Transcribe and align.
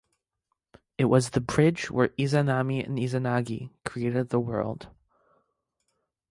It 0.97 1.05
was 1.05 1.29
the 1.29 1.39
bridge 1.41 1.91
where 1.91 2.07
Izanami 2.17 2.83
and 2.83 2.97
Izanagi 2.97 3.69
created 3.85 4.29
the 4.29 4.39
world. 4.39 4.87